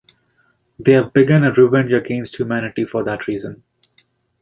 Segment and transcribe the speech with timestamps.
[0.79, 3.61] They have begun a revenge against humanity for that reason.